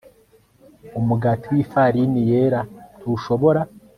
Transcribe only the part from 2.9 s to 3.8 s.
ntushobora